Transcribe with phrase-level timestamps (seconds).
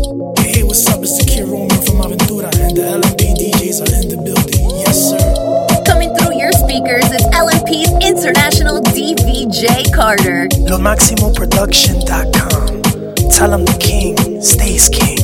[0.00, 1.02] Hey, what's up?
[1.02, 4.64] It's Akira Roman from Aventura, and the LMP DJs are in the building.
[4.80, 5.20] Yes, sir.
[5.84, 10.48] Coming through your speakers is LMP's international DVJ Carter.
[10.72, 12.82] LoMaximoProduction.com.
[13.28, 15.19] Tell him the king stays king.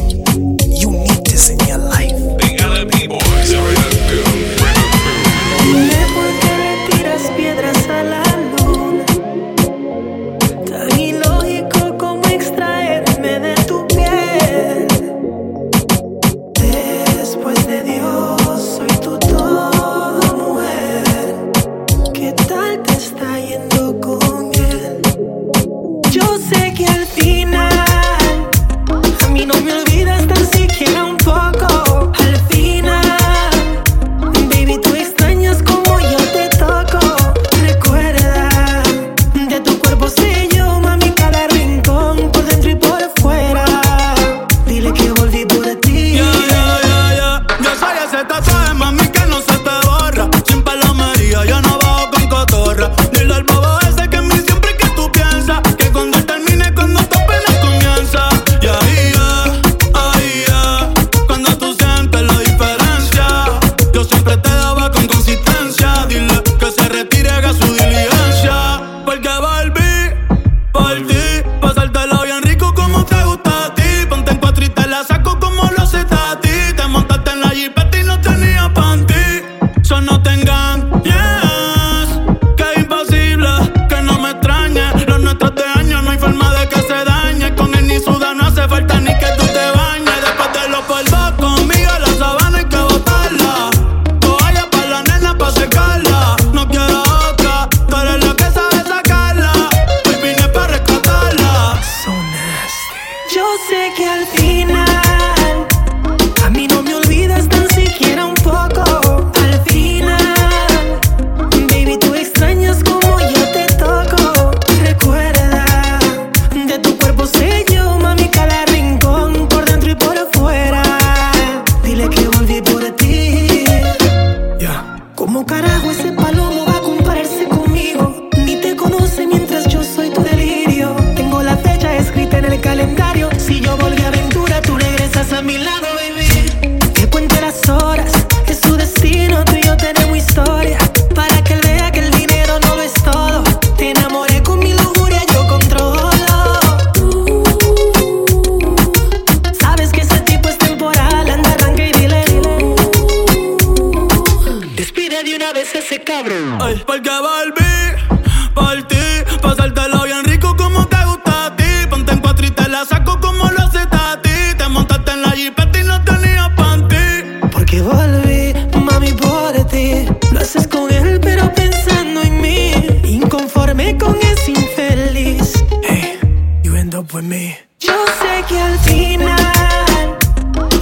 [177.78, 180.16] Yo sé que al final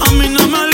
[0.07, 0.74] a mí no me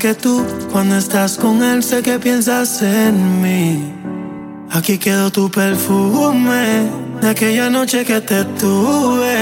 [0.00, 3.92] que tú, cuando estás con él, sé que piensas en mí.
[4.70, 6.88] Aquí quedó tu perfume
[7.20, 9.36] de aquella noche que te tuve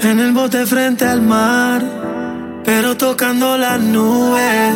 [0.00, 1.82] en el bote frente al mar,
[2.64, 4.72] pero tocando la nube.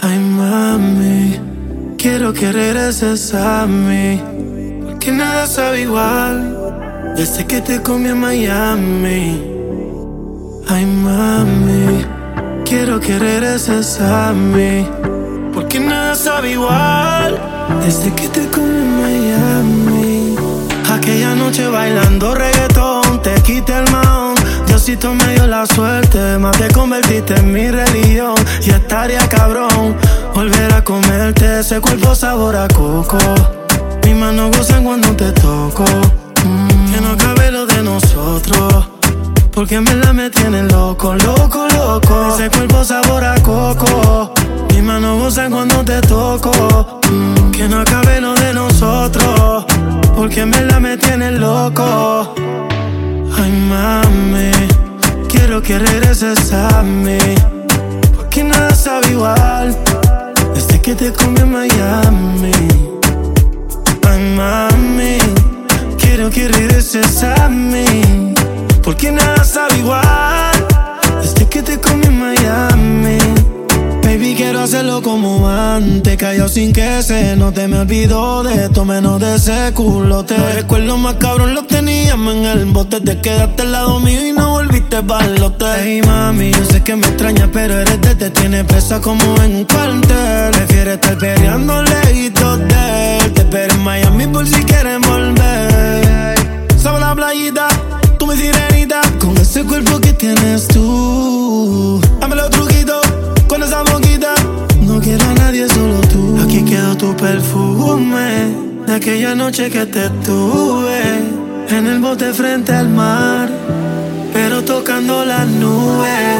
[0.00, 1.38] Ay, mami,
[1.98, 4.18] quiero que regreses a mí,
[4.86, 9.42] porque nada sabe igual desde que te comí en Miami.
[10.68, 12.21] Ay, mami
[12.72, 14.88] quiero que regreses a mí.
[15.52, 17.38] Porque nada sabe igual
[17.84, 20.36] desde que te comí en Miami.
[20.90, 24.34] Aquella noche bailando reggaetón, te quité el maón.
[24.66, 28.36] Diosito me dio la suerte, más te convertiste en mi religión.
[28.62, 29.94] Y estaría cabrón
[30.34, 33.18] volver a comerte ese cuerpo sabor a coco.
[34.04, 35.84] Mis manos gozan cuando te toco.
[36.46, 36.90] Mm.
[36.90, 38.91] Que no cabe lo de nosotros.
[39.52, 42.34] Porque en verdad me tiene loco, loco, loco.
[42.34, 44.32] Ese cuerpo sabor a coco.
[44.70, 47.00] Mis manos gozan cuando te toco.
[47.10, 49.66] Mm, que no acabe lo de nosotros.
[50.16, 52.34] Porque en verdad me tiene loco.
[53.36, 54.50] Ay, mami.
[55.28, 57.18] Quiero que regreses a mí.
[58.16, 59.76] Porque nada sabe igual.
[60.54, 62.52] Desde que te comí en Miami.
[64.08, 65.18] Ay, mami.
[65.98, 68.32] Quiero que regreses a mí.
[68.82, 70.02] Porque nada sabe igual.
[71.20, 73.18] Desde que te comí en Miami.
[74.02, 76.16] Baby, quiero hacerlo como antes.
[76.16, 77.68] Callado sin que se note.
[77.68, 80.36] Me olvido de esto, menos de ese culote.
[80.36, 83.00] Los recuerdos más cabrón los teníamos en el bote.
[83.00, 85.64] Te quedaste al lado mío y no volviste balote.
[85.78, 89.56] Hey, mami, yo sé que me extrañas, pero eres de te tiene presa como en
[89.56, 90.50] un cuartel.
[90.50, 93.32] Prefiere estar peleando lejitos de él.
[93.32, 96.34] Te espero en Miami por si quieres volver.
[96.76, 97.68] Sobre la playita,
[98.18, 98.36] tú mi
[99.18, 101.98] Con ese cuerpo que tienes tú.
[102.20, 103.00] Dame los truquitos
[103.48, 104.34] con esa boquita.
[104.82, 106.38] No quiero a nadie, solo tú.
[106.44, 108.54] Aquí quedó tu perfume.
[108.86, 111.00] De aquella noche que te tuve.
[111.70, 113.48] En el bote frente al mar.
[114.34, 116.38] Pero tocando las nubes.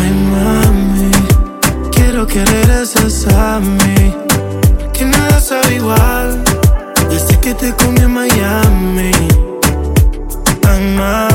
[0.00, 1.10] Ay, mami.
[1.90, 3.60] Quiero que regreses a.
[4.94, 6.42] Que nada sabe igual.
[7.10, 9.10] Desde que te comí en Miami.
[10.66, 11.31] Ay, mami.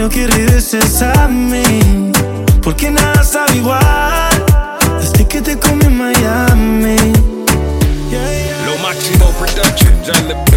[0.00, 2.10] Quiero que regreses a mí.
[2.62, 4.30] Porque nada sabe igual.
[4.98, 6.96] Desde que te comí en Miami.
[8.08, 8.64] Yeah, yeah.
[8.64, 10.49] Lo Máximo Productions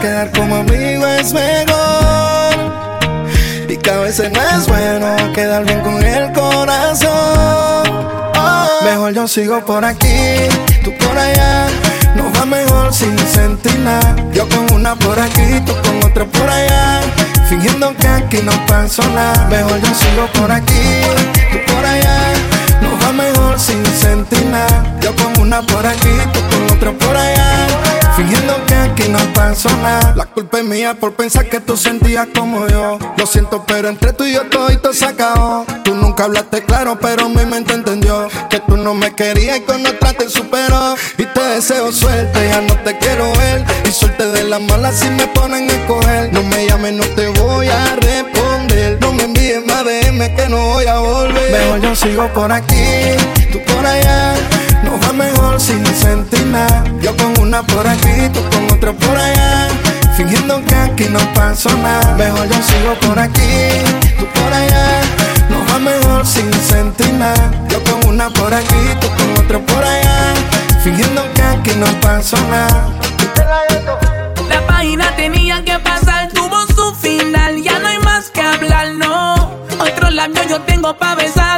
[0.00, 2.54] quedar como amigo es mejor.
[3.68, 7.10] Y que a veces no es bueno quedar bien con el corazón.
[8.36, 10.48] Oh, mejor yo sigo por aquí,
[10.82, 11.66] tú por allá.
[12.16, 14.16] Nos va mejor sin sentir nada.
[14.32, 17.00] Yo con una por aquí, tú con otra por allá.
[17.48, 19.46] Fingiendo que aquí no pasó nada.
[19.48, 21.02] Mejor yo sigo por aquí,
[21.52, 22.32] tú por allá.
[22.80, 24.96] Nos va mejor sin sentir nada.
[25.00, 27.99] Yo con una por aquí, tú con otra por allá.
[28.20, 30.12] Fingiendo que aquí no pasó nada.
[30.14, 32.98] La culpa es mía por pensar que tú sentías como yo.
[33.16, 35.64] Lo siento, pero entre tú y yo todo se acabó.
[35.84, 39.86] Tú nunca hablaste claro, pero mi mente entendió que tú no me querías y con
[39.86, 40.96] otra te superó.
[41.16, 43.64] Y te deseo suerte, ya no te quiero ver.
[43.88, 46.30] Y suerte de la mala si me ponen a escoger.
[46.30, 48.98] No me llames, no te voy a responder.
[49.00, 51.52] No me envíes más DM que no voy a volver.
[51.52, 53.16] Mejor yo sigo por aquí,
[53.50, 54.34] tú por allá.
[54.98, 56.84] Va mejor sin sentir nada.
[57.00, 59.68] Yo con una por aquí, tú con otra por allá.
[60.16, 62.14] Fingiendo que aquí no pasó nada.
[62.16, 63.82] Mejor yo sigo por aquí,
[64.18, 65.00] tú por allá.
[65.48, 67.50] Nos va mejor sin sentir nada.
[67.68, 70.34] Yo con una por aquí, tú con otra por allá.
[70.82, 72.88] Fingiendo que aquí no pasó nada.
[74.48, 79.34] La página tenía que pasar, tuvo su final, ya no hay más que hablar, no.
[79.78, 81.49] Otro labio yo tengo pa' besar,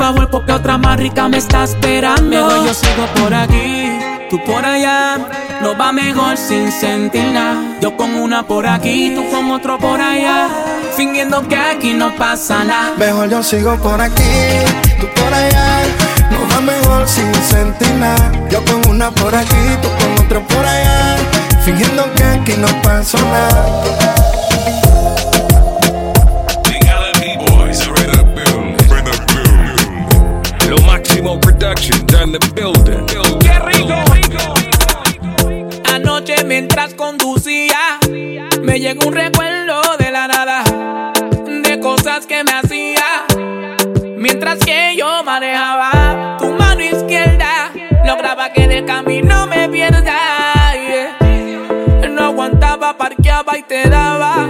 [0.00, 2.22] favor porque otra más rica me está esperando.
[2.22, 3.98] Mejor yo sigo por aquí,
[4.30, 5.18] tú por allá.
[5.60, 7.78] No va mejor sin sentir nada.
[7.82, 10.48] Yo con una por aquí, tú con otro por allá.
[10.96, 12.94] Fingiendo que aquí no pasa nada.
[12.96, 14.22] Mejor yo sigo por aquí,
[14.98, 15.82] tú por allá.
[16.30, 18.32] Nos va mejor sin sentir nada.
[18.50, 21.16] Yo con una por aquí, tú con otra por allá.
[21.62, 24.19] Fingiendo que aquí no pasó nada.
[33.40, 33.94] ¡Qué rico!
[35.90, 37.98] Anoche mientras conducía,
[38.62, 41.12] me llegó un recuerdo de la nada,
[41.46, 43.24] de cosas que me hacía,
[44.18, 47.72] mientras que yo manejaba tu mano izquierda,
[48.04, 50.18] lograba que en el camino me pierda.
[52.10, 54.46] No aguantaba, parqueaba y te daba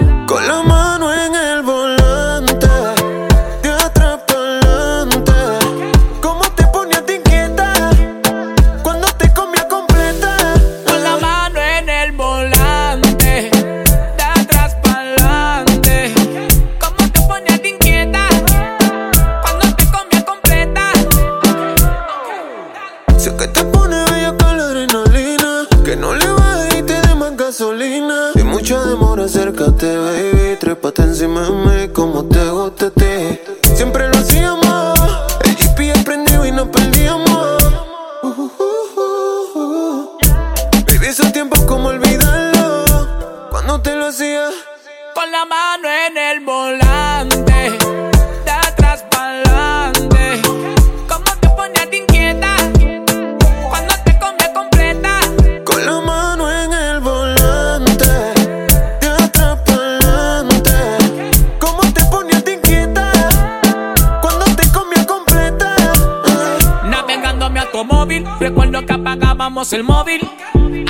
[69.60, 70.26] El móvil,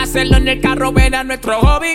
[0.01, 1.93] hacerlo en el carro era nuestro hobby.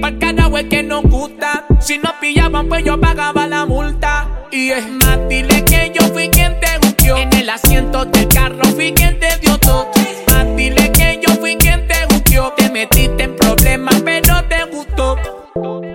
[0.00, 4.46] Para wey que nos gusta, si nos pillaban pues yo pagaba la multa.
[4.52, 7.16] Y es más, dile que yo fui quien te gustió.
[7.16, 9.90] En el asiento del carro fui quien te dio todo.
[10.28, 12.54] Más, dile que yo fui quien te gustió.
[12.56, 15.16] Te metiste en problemas pero te gustó.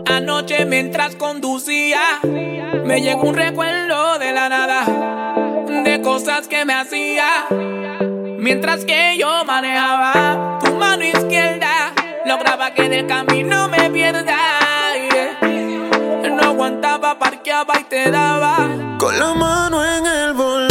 [0.06, 4.86] Anoche mientras conducía, me llegó un recuerdo de la nada,
[5.86, 7.48] de cosas que me hacía.
[8.40, 11.94] Mientras que yo manejaba tu mano izquierda,
[12.26, 14.38] lograba que del camino me pierda.
[15.12, 16.30] Yeah.
[16.30, 18.70] No aguantaba, parqueaba y te daba.
[18.98, 20.69] Con la mano en el volante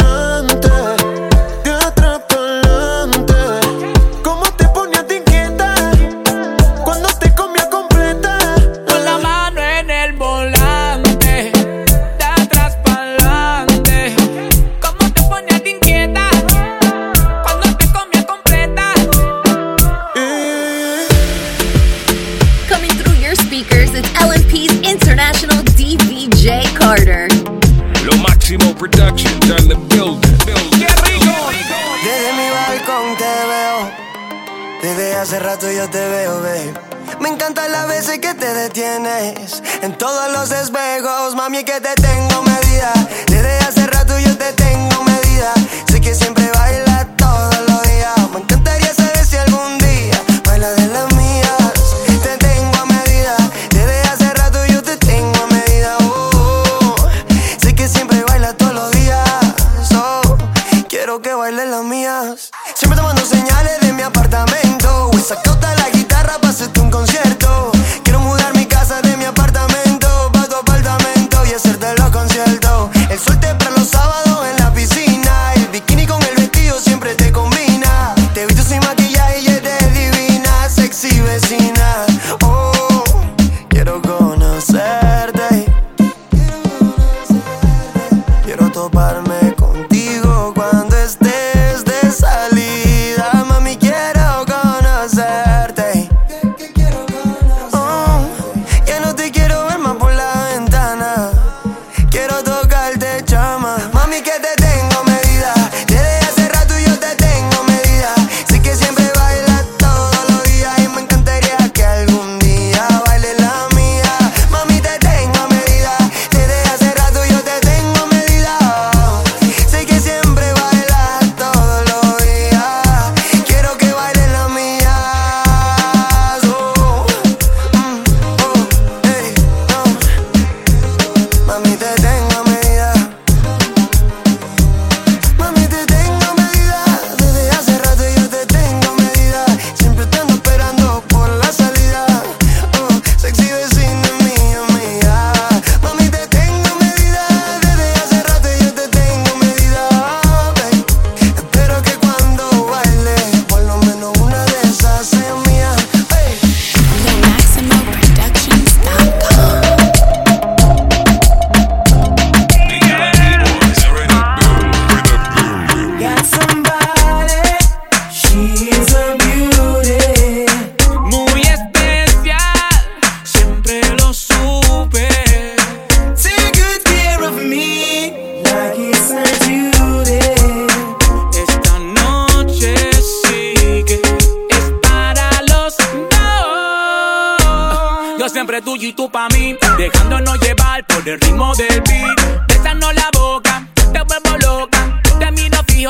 [65.19, 65.58] Cause I got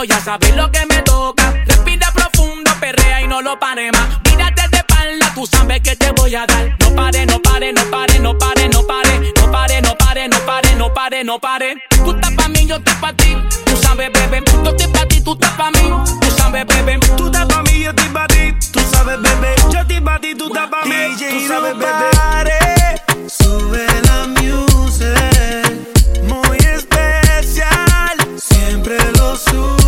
[0.03, 1.53] ya sabes lo que me toca.
[1.65, 4.19] Respira profundo, perrea y no lo pare más.
[4.25, 6.75] Mírate de espalda, tú sabes que te voy a dar.
[6.79, 9.33] No pare, no pare, no pare, no pare, no pare.
[9.35, 11.75] No pare, no pare, no pare, no pare, no pare.
[11.89, 13.35] Tú estás pa' mí, yo estoy pa' ti.
[13.65, 14.43] Tú sabes, bebé.
[14.63, 15.91] Yo estoy pa' ti, tú estás pa' mí.
[16.21, 16.99] Tú sabes, bebé.
[17.17, 18.53] Tú estás pa' mí, yo estoy pa' ti.
[18.71, 19.55] Tú sabes, bebé.
[19.71, 21.15] Yo estoy pa' ti, tú estás pa' mí.
[21.17, 23.01] Tú sabes, bebé.
[23.27, 25.13] Sube la music,
[26.23, 28.17] muy especial.
[28.37, 29.78] Siempre lo supe.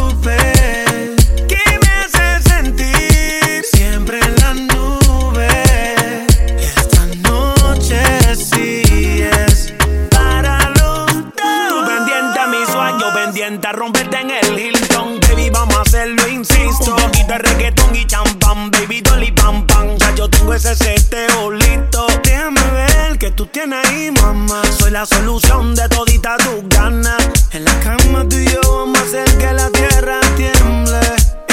[20.63, 22.05] Ese seteo listo.
[22.23, 24.61] Déjame ver que tú tienes ahí, mamá.
[24.77, 27.17] Soy la solución de todita tus ganas.
[27.51, 30.99] En la cama tú y yo vamos a hacer que la tierra tiemble.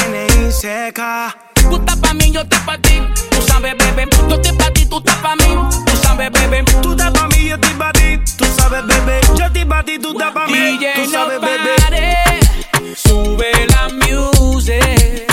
[0.06, 0.52] N.I.
[0.52, 1.36] seca.
[1.54, 3.00] Tú estás pa' mí, yo estoy pa' ti.
[3.30, 4.08] Tú sabes, bebé.
[4.28, 5.56] Yo estoy pa' ti, tú estás pa' mí.
[5.86, 6.64] Tú sabes, bebé.
[6.82, 8.20] Tú estás pa' mí, yo estoy pa' ti.
[8.36, 9.20] Tú sabes, bebé.
[9.38, 10.78] Yo estoy pa' ti, tú estás pa' mí.
[10.96, 11.76] Tú sabes, bebé.
[12.94, 15.27] Sube la music.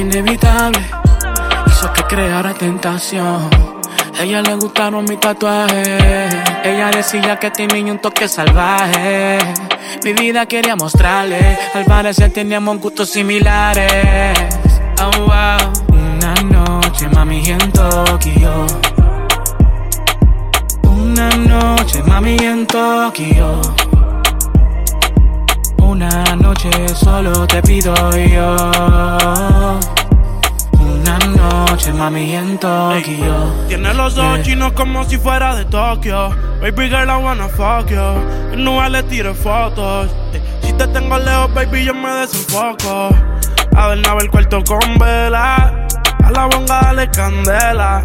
[0.00, 0.80] Inevitable,
[1.66, 3.48] hizo que creara tentación.
[4.18, 9.38] Ella le gustaron mis tatuajes, ella decía que tenía un toque salvaje.
[10.04, 14.38] Mi vida quería mostrarle, al parecer teníamos gustos similares.
[15.02, 18.66] Oh wow, una noche mami en Tokio.
[20.82, 23.89] Una noche mami en Tokio.
[26.62, 28.54] Noche solo te pido yo.
[30.78, 33.54] Una noche, mami, en Tokio.
[33.66, 36.28] Tiene los ojos chinos como si fuera de Tokio.
[36.60, 38.58] Baby girl, I wanna fuck you.
[38.58, 40.10] Nube le tiro fotos.
[40.60, 43.08] Si te tengo lejos, baby, yo me desenfoco.
[43.74, 45.86] Adornaba el cuarto con vela.
[46.22, 48.02] A la bonga dale candela.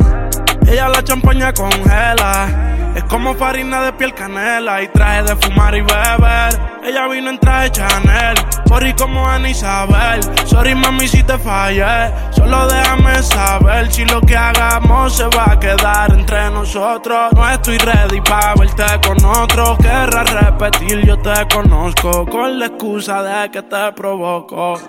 [0.66, 2.65] Ella la champaña congela.
[2.96, 6.76] Es como farina de piel canela y traje de fumar y beber.
[6.82, 10.22] Ella vino en traje Chanel, por como Ana Isabel.
[10.46, 15.60] Sorry mami si te fallé, solo déjame saber si lo que hagamos se va a
[15.60, 17.34] quedar entre nosotros.
[17.34, 23.22] No estoy ready para verte con otro, querrás repetir, yo te conozco con la excusa
[23.24, 24.80] de que te provoco.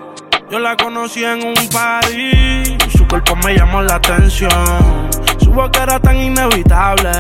[0.48, 5.08] Yo la conocí en un party, su cuerpo me llamó la atención.
[5.38, 7.10] Su boca era tan inevitable,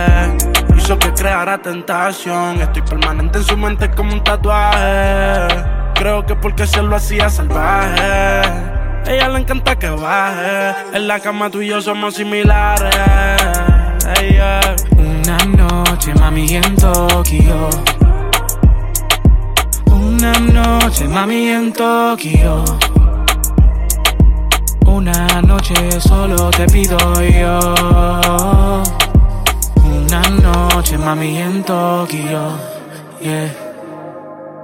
[0.94, 2.60] que creara tentación.
[2.60, 5.48] Estoy permanente en su mente como un tatuaje.
[5.94, 8.42] Creo que porque se lo hacía salvaje.
[9.08, 10.74] Ella le encanta que baje.
[10.92, 12.94] En la cama tú y yo somos similares.
[14.96, 17.70] Una noche, mami, en Tokio.
[19.86, 22.64] Una noche, mami, en Tokio.
[24.86, 28.82] Una noche solo te pido yo.
[30.16, 32.56] Una noche, mami, en Tokio.
[33.20, 33.54] Yeah.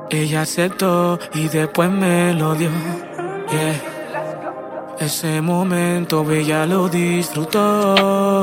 [0.09, 2.71] Ella aceptó y después me lo dio.
[3.51, 4.97] Yeah.
[4.99, 8.41] Ese momento ella lo disfrutó.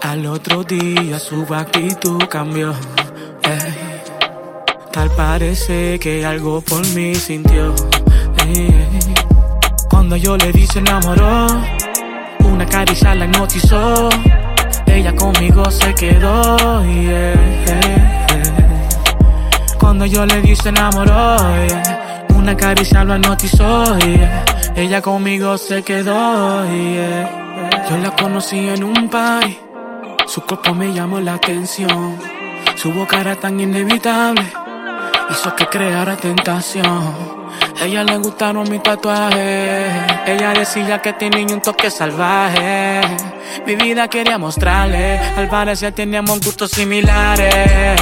[0.00, 2.72] Al otro día su actitud cambió.
[4.92, 7.74] Tal parece que algo por mí sintió.
[9.90, 11.48] Cuando yo le di enamoró,
[12.44, 14.08] una caricia la hipnotizó.
[14.98, 16.82] Ella conmigo se quedó.
[16.84, 17.32] yeah.
[19.78, 21.36] Cuando yo le di se enamoró,
[22.34, 24.44] una caricia lo yeah.
[24.74, 26.64] Ella conmigo se quedó.
[26.66, 29.56] Yo la conocí en un party,
[30.26, 32.16] su cuerpo me llamó la atención.
[32.74, 34.42] Su boca era tan inevitable,
[35.30, 37.37] hizo que creara tentación.
[37.80, 39.92] Ella le gustaron mis tatuajes.
[40.26, 43.00] Ella decía que tenía un toque salvaje.
[43.64, 45.18] Mi vida quería mostrarle.
[45.36, 48.00] Al parecer teníamos gustos similares.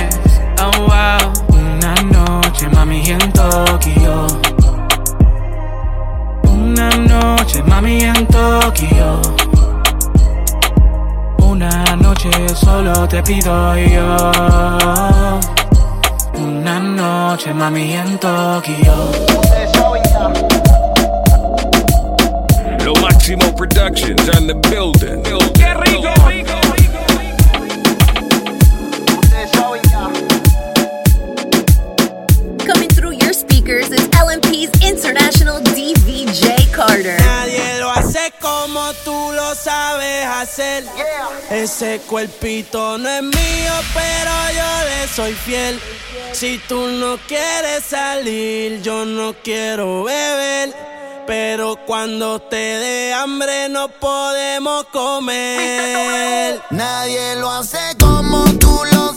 [0.63, 1.33] Oh, wow.
[1.49, 4.27] Una noche, mami, en Tokio.
[6.45, 9.21] Una noche, mami, en Tokio.
[11.39, 14.33] Una noche solo te pido yo.
[16.35, 19.66] Una noche, mami, en Tokio.
[20.17, 20.33] Lo
[23.03, 25.23] Maximo Productions on the building.
[25.53, 26.59] Qué rico, rico,
[32.65, 37.19] Coming through your speakers is LMP's international DVJ Carter.
[38.41, 40.85] como tú lo sabes hacer.
[41.51, 45.81] Ese cuerpito no es mío, pero yo le soy fiel.
[46.33, 50.75] Si tú no quieres salir, yo no quiero beber.
[51.27, 56.61] Pero cuando te dé hambre no podemos comer.
[56.71, 59.16] Nadie lo hace como tú lo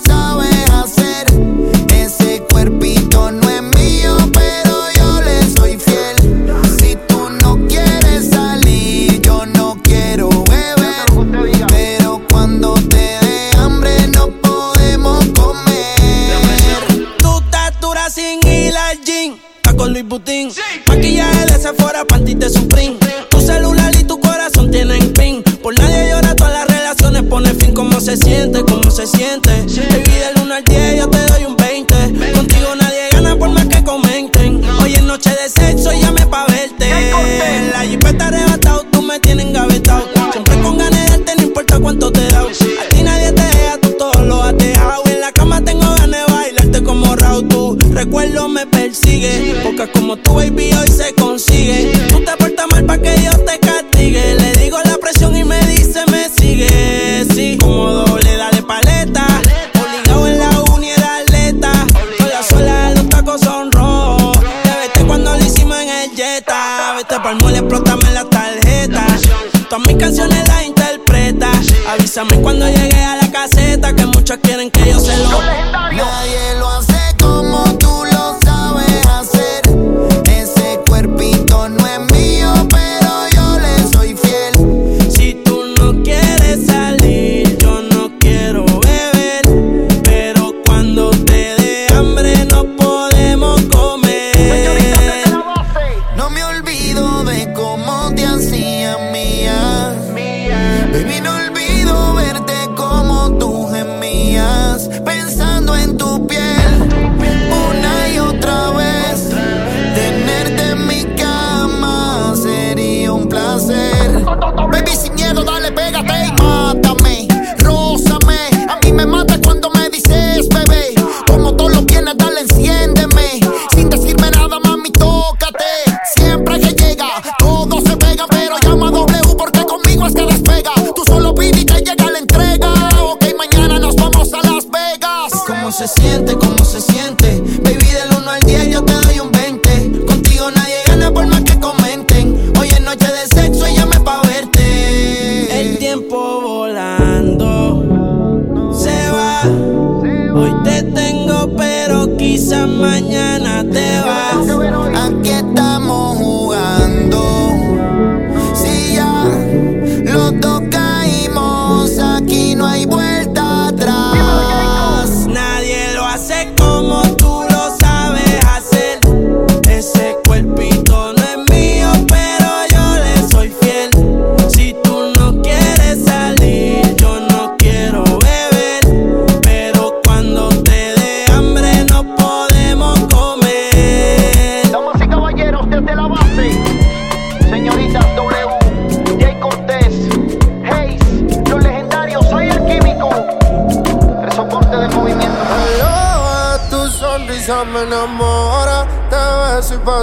[20.00, 20.52] Louis Vuitton.
[20.52, 20.62] Sí.
[20.88, 22.98] Maquillaje de Sephora, panty de Supreme.
[23.30, 25.44] Tu celular y tu corazón tienen pin.
[25.62, 27.74] Por nadie llora, todas las relaciones pone fin.
[27.74, 28.64] ¿Cómo se siente?
[28.64, 29.52] ¿Cómo se siente?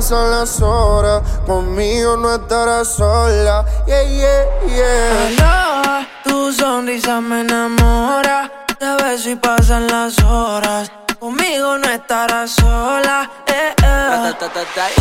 [0.09, 3.65] pasan las horas, conmigo no estarás sola.
[3.87, 6.09] Yeah, yeah, yeah.
[6.23, 8.67] Tu sonrisa me enamora.
[8.79, 10.93] Te beso y pasan las horas.
[11.19, 13.29] Conmigo no estarás sola.
[13.49, 14.33] Eh, eh.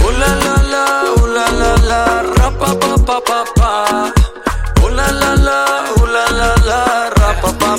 [0.03, 4.11] Uh, la la la, uh, la la rapa pa pa pa pa.
[4.89, 5.74] La la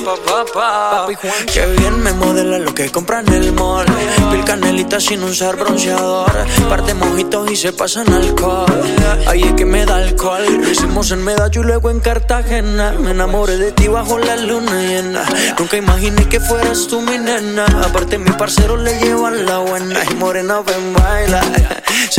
[0.06, 1.06] pa, pa, pa.
[1.06, 1.16] Papi
[1.52, 3.86] Que bien me modela lo que compra en el mall.
[4.30, 6.32] Pil canelita sin usar bronceador.
[6.68, 8.82] Parte mojitos y se pasan alcohol.
[9.26, 10.44] Ahí es que me da alcohol.
[10.62, 12.92] Lo hicimos en Medallo y luego en Cartagena.
[12.92, 15.24] Me enamoré de ti bajo la luna llena.
[15.58, 17.66] Nunca imaginé que fueras tú mi nena.
[17.84, 20.00] Aparte, mi parcero le llevan la buena.
[20.08, 21.40] Y morena, ven, baila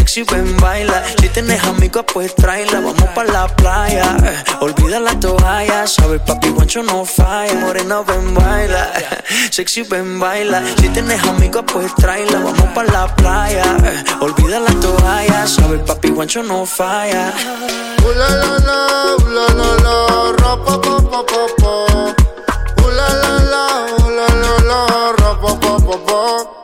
[0.08, 1.04] sexy, ven, baila.
[1.20, 2.80] Si tienes amigos, pues tráela.
[2.80, 4.18] Vamos pa' la playa.
[4.24, 4.44] Eh.
[4.62, 5.86] Olvida la toalla.
[5.86, 7.54] Sabes, papi, guancho no falla.
[7.56, 8.94] Morena, ven, baila.
[9.52, 10.64] Sexy, ven, baila.
[10.80, 12.40] Si tienes amigos, pues tráela.
[12.40, 13.66] Vamos pa' la playa.
[13.84, 14.04] Eh.
[14.22, 15.46] Olvida la toalla.
[15.46, 17.34] Sabes, papi, guancho no falla.
[18.08, 20.80] Ula la la, ula la la, ra pa
[21.60, 21.76] pa.
[22.86, 23.34] Ula la
[24.08, 26.57] ula la la, ra.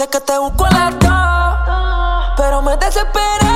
[0.00, 3.49] Sé que te busco a las dos, pero me desesperé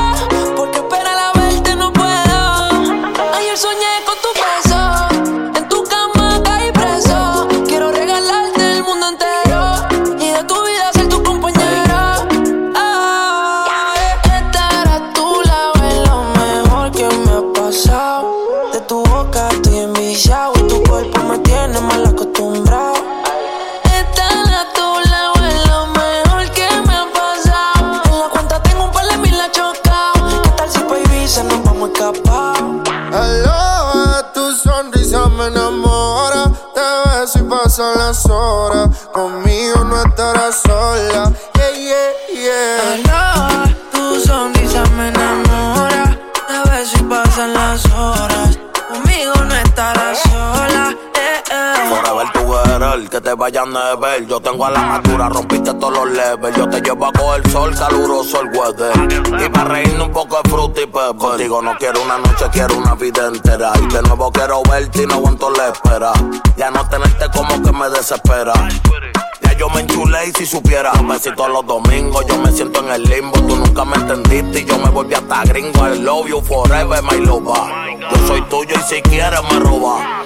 [54.45, 56.57] tengo a la altura, rompiste todos los levels.
[56.57, 58.93] Yo te llevo a coger sol, caluroso el weather.
[59.43, 61.17] Y para reírme un poco de fruta y pepper.
[61.17, 63.73] Contigo no quiero una noche, quiero una vida entera.
[63.83, 66.13] Y de nuevo quiero verte y no aguanto la espera.
[66.57, 68.53] Ya no tenerte como que me desespera.
[69.43, 73.03] Ya yo me enchulé y si supiera Besitos los domingos, yo me siento en el
[73.03, 77.03] limbo Tú nunca me entendiste y yo me volví hasta gringo I love you forever,
[77.03, 80.25] my lover Yo soy tuyo y si quieres me roba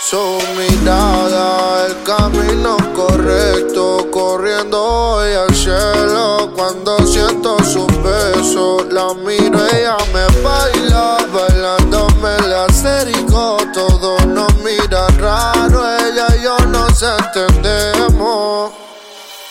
[0.00, 6.50] Su mirada, el camino correcto, corriendo hoy al cielo.
[6.54, 12.66] Cuando siento su beso, la miro, ella me baila, bailándome la
[13.04, 13.58] rico.
[13.74, 18.70] Todo nos mira raro, ella y yo nos entendemos.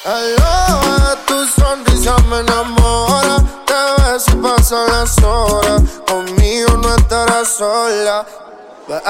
[0.05, 3.43] Aloha, tu sonrisa me enamora.
[3.65, 5.81] Te beso y pasan las horas.
[6.07, 8.25] Conmigo no estarás sola.
[8.87, 9.01] Una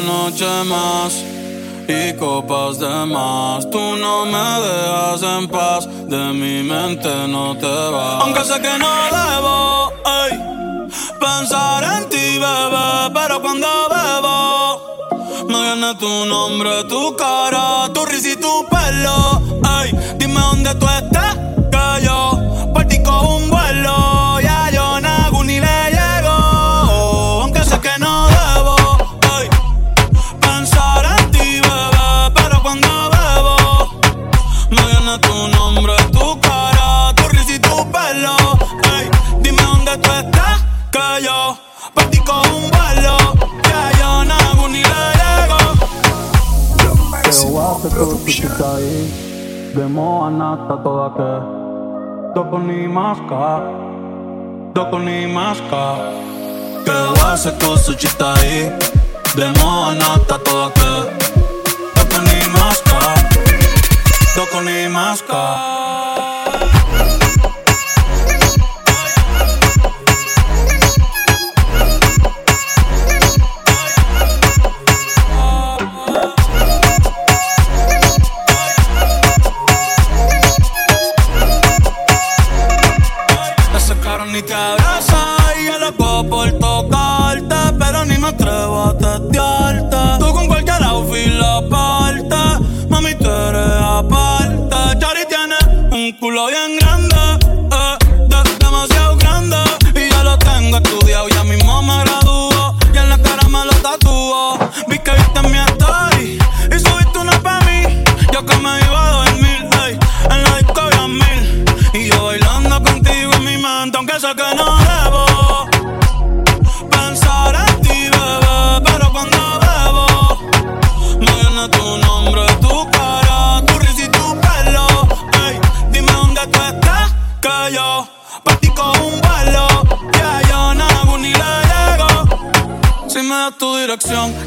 [0.00, 1.14] noche más
[1.88, 3.70] y copas de más.
[3.70, 8.24] Tú no me dejas en paz, de mi mente no te vas.
[8.24, 14.55] Aunque sé que no debo ey, pensar en ti, bebé, pero cuando bebo
[15.76, 19.42] me viene tu nombre, tu cara, tu risa y tu pelo.
[19.80, 21.36] Ey, dime dónde tú estás,
[21.70, 24.40] que yo por ti cojo un vuelo.
[24.40, 26.32] Ya yo no hago ni le llego,
[27.42, 28.76] aunque sé que no debo.
[29.38, 29.48] ey,
[30.40, 34.00] pensar en ti, bebé, pero cuando bebo
[34.70, 38.36] me viene tu nombre, tu cara, tu risa y tu pelo.
[38.96, 39.10] Ey,
[39.40, 40.60] dime dónde tú estás,
[40.90, 41.58] que yo
[41.94, 42.75] por ti cojo un vuelo.
[47.88, 53.62] Pero hace todo tu chica ahí De Moana hasta toda que Doko ni maska
[54.74, 55.94] Doko ni maska
[56.84, 56.92] Que
[57.24, 58.72] hace con su chita ahí
[59.36, 60.90] De Moana hasta toda que
[61.96, 63.14] Doko ni maska
[64.34, 65.85] Doko ni maska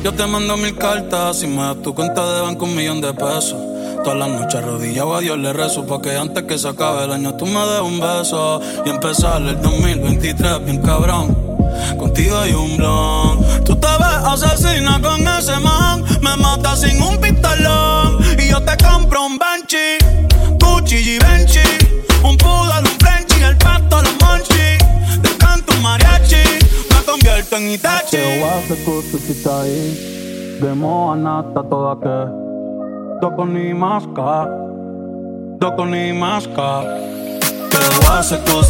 [0.09, 3.13] Yo te mando mil cartas y me das tu cuenta de banco un millón de
[3.13, 3.57] pesos.
[4.03, 7.11] Todas las noches arrodillado a Dios le rezo Pa' que antes que se acabe el
[7.11, 8.59] año tú me des un beso.
[8.87, 11.37] Y empezar el 2023 bien cabrón.
[11.99, 13.63] Contigo hay un blon.
[13.63, 16.03] Tú te ves asesina con ese man.
[16.21, 18.17] Me matas sin un pistolón.
[18.39, 19.99] Y yo te compro un Banshee
[20.59, 21.59] Gucci y Benchi
[22.23, 22.88] Un poodle
[28.69, 29.97] tako susitayi
[30.61, 32.19] Demo anata todake
[33.21, 34.45] Doko ni maska
[35.59, 36.83] Doko ni maska
[37.71, 38.61] Tewa se ko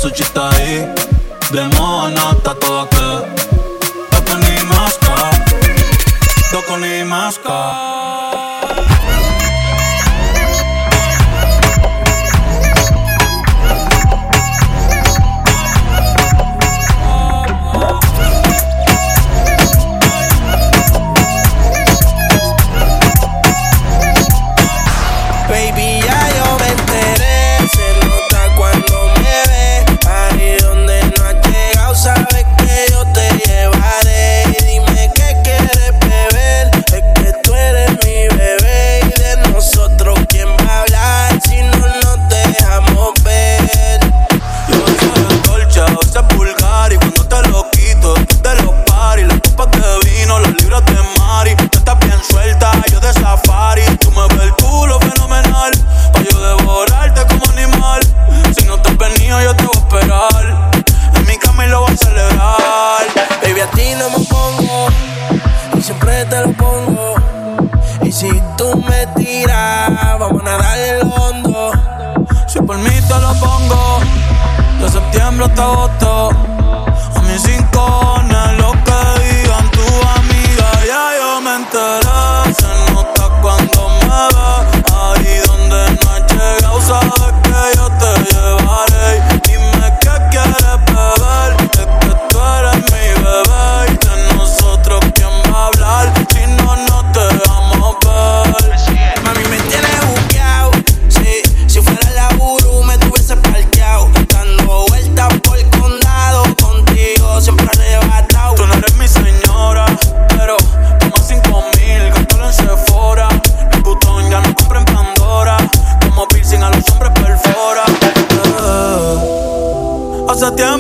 [1.51, 3.07] Demo anata todake
[4.11, 5.17] Doko ni maska
[6.51, 7.59] Doko ni maska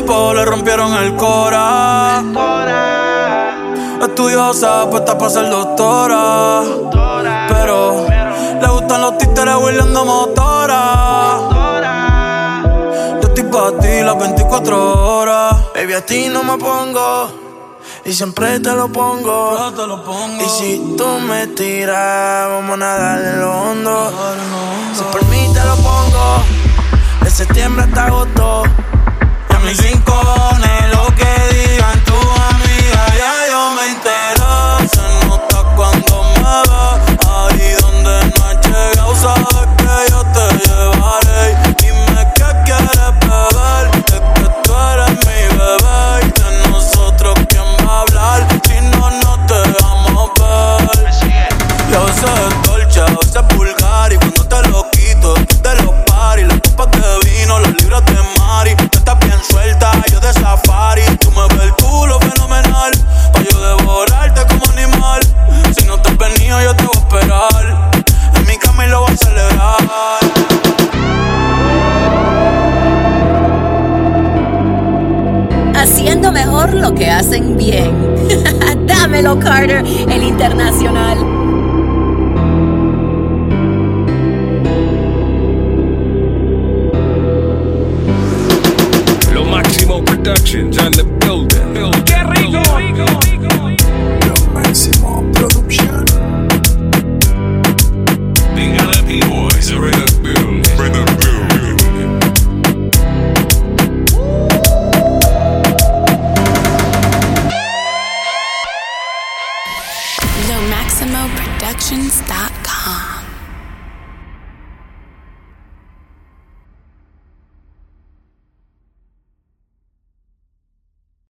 [0.09, 2.23] le rompieron el cora.
[4.01, 6.63] Estudiosa, puesta para ser doctora.
[7.47, 8.07] Pero
[8.59, 11.41] le gustan los títeres huirleando motora.
[13.21, 15.55] Yo estoy para ti las 24 horas.
[15.75, 17.29] Baby, a ti no me pongo.
[18.03, 19.57] Y siempre te lo pongo.
[19.59, 20.43] Yo te lo pongo.
[20.43, 24.11] Y si tú me tiras, vamos a nadar en lo hondo.
[24.95, 26.41] Si por mí te lo pongo,
[27.21, 28.63] de septiembre hasta agosto
[29.69, 34.49] mis rincones, lo que digan tus amigas, ya yo me entero.
[34.91, 36.81] Se nota cuando me ve,
[37.29, 41.55] ahí donde no has llegado, sabes que yo te llevaré.
[41.77, 46.25] Dime qué quieres beber, es que tú eres mi bebé.
[46.25, 48.47] Y de nosotros, ¿quién va a hablar?
[48.65, 51.13] Si no, no te vamos a ver.
[51.91, 56.59] Y a veces es dolce, a y cuando te lo quito, te lo pari, la
[56.59, 57.78] copa que vino, la